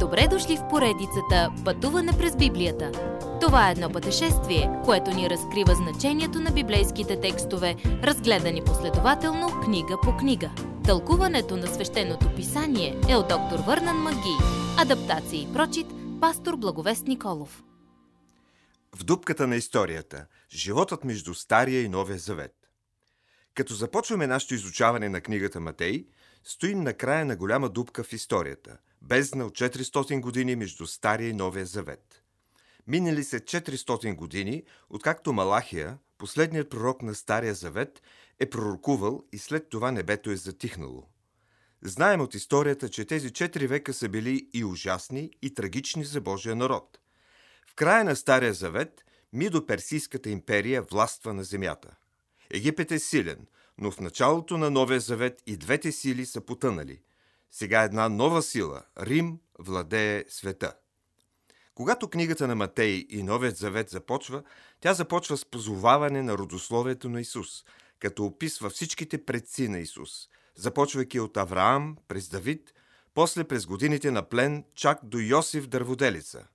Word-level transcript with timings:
Добре 0.00 0.28
дошли 0.30 0.56
в 0.56 0.68
поредицата 0.68 1.52
Пътуване 1.64 2.12
през 2.18 2.36
Библията. 2.36 2.92
Това 3.40 3.68
е 3.68 3.72
едно 3.72 3.90
пътешествие, 3.90 4.70
което 4.84 5.10
ни 5.10 5.30
разкрива 5.30 5.74
значението 5.74 6.40
на 6.40 6.50
библейските 6.50 7.20
текстове, 7.20 7.76
разгледани 7.84 8.64
последователно 8.64 9.60
книга 9.64 9.96
по 10.02 10.16
книга. 10.16 10.50
Тълкуването 10.84 11.56
на 11.56 11.66
свещеното 11.66 12.34
писание 12.36 13.00
е 13.08 13.16
от 13.16 13.28
доктор 13.28 13.58
Върнан 13.66 13.96
Маги. 13.96 14.36
Адаптация 14.78 15.42
и 15.42 15.52
прочит, 15.52 15.86
пастор 16.20 16.56
Благовест 16.56 17.06
Николов. 17.06 17.62
В 18.96 19.04
дупката 19.04 19.46
на 19.46 19.56
историята– 19.56 20.26
животът 20.52 21.04
между 21.04 21.34
Стария 21.34 21.82
и 21.82 21.88
Новия 21.88 22.18
Завет. 22.18 22.54
Като 23.54 23.74
започваме 23.74 24.26
нашето 24.26 24.54
изучаване 24.54 25.08
на 25.08 25.20
книгата 25.20 25.60
Матей, 25.60 26.06
стоим 26.44 26.80
на 26.80 26.94
края 26.94 27.24
на 27.24 27.36
голяма 27.36 27.68
дупка 27.68 28.04
в 28.04 28.12
историята– 28.12 28.78
бездна 29.02 29.46
от 29.46 29.52
400 29.52 30.20
години 30.20 30.56
между 30.56 30.86
Стария 30.86 31.28
и 31.28 31.32
Новия 31.32 31.66
Завет. 31.66 32.22
Минали 32.86 33.24
се 33.24 33.40
400 33.40 34.14
години, 34.14 34.62
откакто 34.90 35.32
Малахия, 35.32 35.98
последният 36.18 36.70
пророк 36.70 37.02
на 37.02 37.14
Стария 37.14 37.54
Завет, 37.54 38.02
е 38.38 38.50
пророкувал 38.50 39.24
и 39.32 39.38
след 39.38 39.68
това 39.68 39.92
небето 39.92 40.30
е 40.30 40.36
затихнало. 40.36 41.04
Знаем 41.82 42.20
от 42.20 42.34
историята, 42.34 42.88
че 42.88 43.04
тези 43.04 43.28
4 43.30 43.66
века 43.66 43.94
са 43.94 44.08
били 44.08 44.48
и 44.52 44.64
ужасни, 44.64 45.30
и 45.42 45.54
трагични 45.54 46.04
за 46.04 46.20
Божия 46.20 46.56
народ. 46.56 46.98
В 47.70 47.74
края 47.74 48.04
на 48.04 48.16
Стария 48.16 48.54
Завет 48.54 49.04
Мидо-Персийската 49.34 50.26
империя 50.26 50.82
властва 50.82 51.34
на 51.34 51.44
земята. 51.44 51.96
Египет 52.50 52.92
е 52.92 52.98
силен, 52.98 53.46
но 53.78 53.90
в 53.90 54.00
началото 54.00 54.58
на 54.58 54.70
Новия 54.70 55.00
Завет 55.00 55.42
и 55.46 55.56
двете 55.56 55.92
сили 55.92 56.26
са 56.26 56.40
потънали. 56.40 57.00
Сега 57.50 57.82
една 57.82 58.08
нова 58.08 58.42
сила– 58.42 58.82
Рим 59.00 59.38
владее 59.58 60.24
света. 60.28 60.74
Когато 61.74 62.08
книгата 62.08 62.48
на 62.48 62.54
Матей 62.54 63.06
и 63.10 63.22
Новият 63.22 63.56
Завет 63.56 63.90
започва, 63.90 64.42
тя 64.80 64.94
започва 64.94 65.36
с 65.36 65.44
позоваване 65.44 66.22
на 66.22 66.38
родословието 66.38 67.08
на 67.08 67.20
Исус, 67.20 67.64
като 67.98 68.24
описва 68.24 68.70
всичките 68.70 69.24
предци 69.24 69.68
на 69.68 69.78
Исус, 69.78 70.28
започвайки 70.54 71.20
от 71.20 71.36
Авраам 71.36 71.96
през 72.08 72.28
Давид, 72.28 72.74
после 73.14 73.44
през 73.44 73.66
годините 73.66 74.10
на 74.10 74.22
плен, 74.22 74.64
чак 74.74 74.98
до 75.02 75.18
Йосиф 75.18 75.66
Дърводелица. 75.66 76.46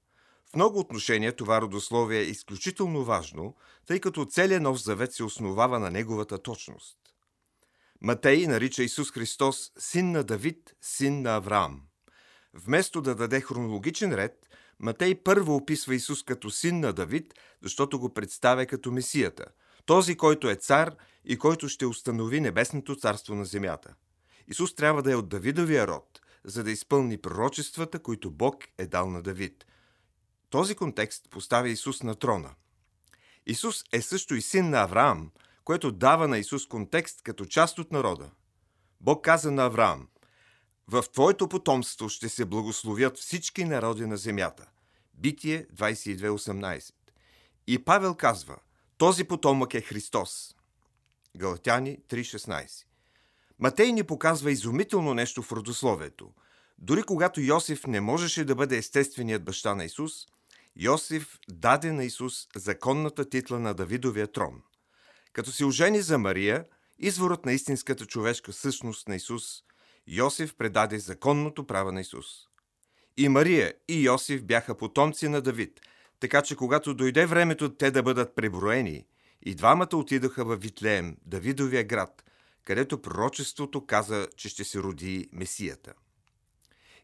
В 0.52 0.56
много 0.56 0.80
отношения 0.80 1.36
това 1.36 1.62
родословие 1.62 2.20
е 2.20 2.30
изключително 2.30 3.04
важно, 3.04 3.56
тъй 3.86 4.00
като 4.00 4.26
целият 4.26 4.64
Нов 4.64 4.84
Завет 4.84 5.14
се 5.14 5.23
основава 5.23 5.80
на 5.80 5.92
неговата 5.92 6.38
точност. 6.38 6.98
Матей 8.06 8.48
нарича 8.48 8.84
Исус 8.84 9.12
Христос 9.12 9.72
син 9.80 10.12
на 10.12 10.23
Давид, 10.23 10.76
син 10.82 11.22
на 11.22 11.36
Авраам. 11.36 11.82
Вместо 12.54 13.02
да 13.02 13.16
даде 13.16 13.42
хронологичен 13.42 14.14
ред, 14.14 14.50
Матей 14.80 15.16
първо 15.16 15.56
описва 15.56 15.95
Исус 15.95 16.23
като 16.23 16.50
син 16.50 16.80
на 16.80 16.94
Давид, 16.94 17.34
защото 17.62 18.00
го 18.00 18.14
представя 18.14 18.66
като 18.66 18.92
Месията, 18.92 19.45
този, 19.86 20.16
който 20.16 20.50
е 20.50 20.56
цар 20.56 20.95
и 21.26 21.38
който 21.38 21.70
ще 21.70 21.86
установи 21.86 22.42
небесното 22.42 22.95
царство 22.95 23.36
на 23.36 23.45
земята. 23.45 23.94
Исус 24.48 24.76
трябва 24.76 25.04
да 25.04 25.12
е 25.12 25.16
от 25.16 25.30
Давидовия 25.30 25.88
род, 25.88 26.22
за 26.44 26.64
да 26.64 26.72
изпълни 26.72 27.17
пророчествата, 27.17 28.00
които 28.00 28.32
Бог 28.32 28.64
е 28.78 28.88
дал 28.88 29.10
на 29.10 29.22
Давид. 29.22 29.66
Този 30.50 30.76
контекст 30.76 31.30
поставя 31.30 31.70
Исус 31.70 32.04
на 32.04 32.16
трона. 32.16 32.56
Исус 33.45 33.84
е 33.94 34.02
също 34.02 34.36
и 34.36 34.42
син 34.42 34.70
на 34.70 34.82
Авраам– 34.82 35.32
което 35.66 35.92
дава 35.92 36.28
на 36.28 36.38
Исус 36.38 36.67
контекст 36.67 37.22
като 37.22 37.45
част 37.45 37.80
от 37.80 37.92
народа. 37.92 38.31
Бог 39.02 39.23
каза 39.23 39.52
на 39.52 39.66
Авраам, 39.66 40.08
в 40.88 41.03
Твоето 41.14 41.50
потомство 41.50 42.09
ще 42.09 42.30
се 42.30 42.45
благословят 42.45 43.17
всички 43.17 43.66
народи 43.66 44.05
на 44.05 44.17
земята. 44.17 44.70
Битие 45.14 45.67
22.18 45.75 46.92
И 47.67 47.86
Павел 47.86 48.16
казва, 48.16 48.58
този 48.97 49.23
потомък 49.23 49.73
е 49.73 49.81
Христос. 49.81 50.55
Галатяни 51.38 51.99
3.16 52.09 52.86
Матей 53.59 53.92
ни 53.92 54.04
показва 54.04 54.52
изумително 54.52 55.14
нещо 55.14 55.42
в 55.42 55.52
родословието. 55.52 56.33
Дори 56.77 57.04
когато 57.04 57.42
Йосиф 57.42 57.88
не 57.88 58.02
можеше 58.02 58.45
да 58.45 58.55
бъде 58.55 58.77
естественият 58.77 59.43
баща 59.43 59.76
на 59.76 59.86
Исус, 59.86 60.11
Йосиф 60.76 61.39
даде 61.49 61.92
на 61.92 62.04
Исус 62.04 62.48
законната 62.55 63.30
титла 63.30 63.59
на 63.59 63.73
Давидовия 63.73 64.27
трон– 64.27 64.61
като 65.33 65.52
се 65.52 65.66
ожени 65.66 66.02
за 66.02 66.17
Мария, 66.17 66.66
изворът 66.99 67.45
на 67.45 67.54
истинската 67.54 68.05
човешка 68.05 68.54
същност 68.54 69.08
на 69.08 69.16
Исус, 69.16 69.44
Йосиф 70.08 70.55
предаде 70.55 70.99
законното 70.99 71.67
право 71.67 71.92
на 71.92 72.02
Исус. 72.02 72.26
И 73.17 73.30
Мария, 73.30 73.73
и 73.88 74.05
Йосиф 74.05 74.44
бяха 74.44 74.77
потомци 74.77 75.27
на 75.27 75.42
Давид, 75.42 75.82
така 76.20 76.42
че 76.42 76.55
когато 76.55 76.94
дойде 76.94 77.26
времето 77.26 77.76
те 77.76 77.92
да 77.92 78.04
бъдат 78.04 78.36
преброени, 78.36 79.05
и 79.45 79.55
двамата 79.55 79.89
отидоха 79.94 80.45
в 80.45 80.55
Витлеем, 80.55 81.17
Давидовия 81.26 81.83
град, 81.83 82.23
където 82.64 83.02
пророчеството 83.02 83.86
каза, 83.86 84.27
че 84.38 84.50
ще 84.50 84.64
се 84.64 84.80
роди 84.80 85.30
Месията. 85.32 85.94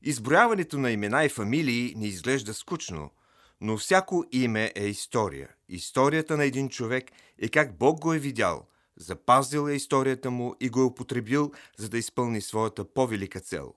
Изброяването 0.02 0.78
на 0.78 0.92
имена 0.92 1.26
и 1.26 1.30
фамилии 1.30 1.94
не 1.98 2.08
изглежда 2.08 2.54
скучно, 2.54 3.12
но 3.62 3.78
всяко 3.78 4.26
име 4.32 4.72
е 4.76 4.86
история. 4.86 5.50
Историята 5.70 6.38
на 6.38 6.44
един 6.44 6.70
човек 6.70 7.12
е 7.38 7.50
как 7.50 7.78
Бог 7.78 8.00
го 8.00 8.14
е 8.14 8.20
видял, 8.20 8.66
запазил 8.98 9.70
е 9.70 9.74
историята 9.74 10.32
му 10.32 10.56
и 10.60 10.70
го 10.70 10.80
е 10.82 10.84
употребил, 10.84 11.52
за 11.78 11.90
да 11.90 11.98
изпълни 11.98 12.42
своята 12.42 12.86
по-велика 12.94 13.40
цел. 13.40 13.74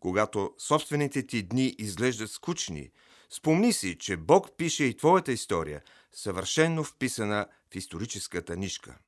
Когато 0.00 0.54
собствените 0.58 1.26
ти 1.26 1.42
дни 1.42 1.74
изглеждат 1.78 2.30
скучни, 2.30 2.90
спомни 3.30 3.72
си, 3.72 3.98
че 3.98 4.16
Бог 4.16 4.56
пише 4.56 4.84
и 4.84 4.96
твоята 4.96 5.32
история, 5.32 5.82
съвършенно 6.12 6.84
вписана 6.84 7.46
в 7.72 7.76
историческата 7.76 8.56
нишка. 8.56 8.98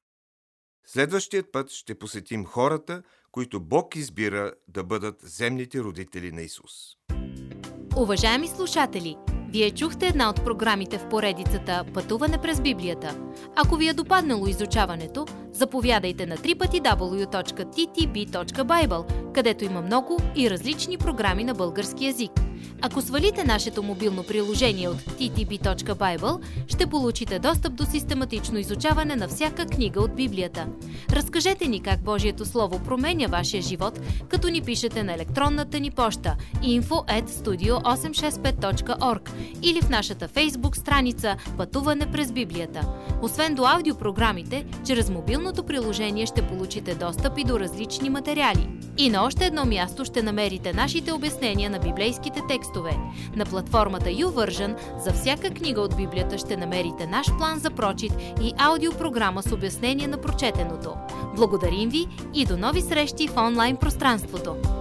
Следващият 0.87 1.53
път 1.53 1.71
ще 1.71 1.99
посетим 1.99 2.45
хората, 2.45 3.03
които 3.33 3.61
Бог 3.61 3.97
избира 3.97 4.53
да 4.69 4.85
бъдат 4.85 5.21
земните 5.23 5.81
родители 5.81 6.33
на 6.33 6.43
Исус. 6.43 6.73
Уважаеми 7.97 8.49
слушатели! 8.49 9.17
Вие 9.53 9.71
чухте 9.71 10.07
една 10.07 10.31
от 10.31 10.45
програмите 10.45 10.99
в 10.99 11.09
поредицата 11.09 11.85
Пътуване 11.95 12.39
през 12.39 12.61
Библията. 12.61 13.17
Ако 13.57 13.77
ви 13.77 13.89
е 13.89 13.93
допаднало 13.93 14.47
изучаването, 14.47 15.27
заповядайте 15.53 16.27
на 16.27 16.37
www.ttb.bible, 16.37 17.73
където 19.33 19.65
има 19.65 19.83
много 19.83 20.19
и 20.37 20.51
различни 20.51 20.99
програми 20.99 21.45
на 21.45 21.55
български 21.55 22.07
язик. 22.07 22.31
Ако 22.83 23.03
свалите 23.03 23.45
нашето 23.45 23.83
мобилно 23.83 24.23
приложение 24.23 24.89
от 24.89 24.97
ttb.bible, 24.97 26.41
ще 26.67 26.87
получите 26.87 27.39
достъп 27.39 27.75
до 27.75 27.85
систематично 27.85 28.59
изучаване 28.59 29.17
на 29.17 29.29
всяка 29.29 29.67
книга 29.67 30.01
от 30.01 30.15
Библията. 30.15 30.67
Разкажете 31.13 31.69
ни 31.69 31.81
как 31.81 32.03
Божието 32.03 32.47
Слово 32.47 32.79
променя 32.79 33.27
вашия 33.27 33.63
живот, 33.63 34.01
като 34.29 34.49
ни 34.49 34.61
пишете 34.61 35.03
на 35.03 35.15
електронната 35.15 35.81
ни 35.81 35.91
поща 35.91 36.37
info@studio865.org 36.63 39.31
или 39.63 39.81
в 39.81 39.89
нашата 39.89 40.29
фейсбук 40.29 40.77
страница 40.77 41.37
Пътуване 41.57 42.11
през 42.11 42.33
Библията. 42.33 42.89
Освен 43.23 43.55
до 43.55 43.67
аудиопрограмите, 43.67 44.67
чрез 44.87 45.11
мобилното 45.11 45.63
приложение 45.63 46.27
ще 46.27 46.43
получите 46.43 46.95
достъп 46.95 47.39
и 47.39 47.45
до 47.45 47.61
различни 47.61 48.11
материали. 48.11 48.69
И 48.99 49.11
на 49.11 49.25
още 49.25 49.47
едно 49.47 49.65
място 49.65 50.05
ще 50.05 50.23
намерите 50.23 50.73
нашите 50.73 51.13
обяснения 51.13 51.71
на 51.71 51.79
библейските 51.79 52.41
текстове. 52.49 52.97
На 53.37 53.45
платформата 53.45 54.11
YouVersion 54.11 54.77
за 55.05 55.13
всяка 55.13 55.51
книга 55.51 55.81
от 55.81 55.97
Библията 55.97 56.39
ще 56.39 56.57
намерите 56.57 57.07
наш 57.07 57.27
план 57.39 57.59
за 57.59 57.71
прочит 57.71 58.13
и 58.43 58.53
аудиопрограма 58.59 59.43
с 59.43 59.53
обяснение 59.53 60.07
на 60.07 60.21
прочетеното. 60.21 60.90
Благодарим 61.37 61.91
ви 61.91 62.09
и 62.35 62.47
до 62.47 62.57
нови 62.57 62.81
срещи 62.81 63.29
в 63.29 63.37
онлайн 63.37 63.77
пространството! 63.77 64.80